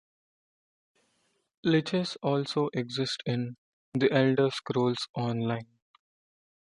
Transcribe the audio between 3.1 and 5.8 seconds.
in "The Elder Scrolls Online".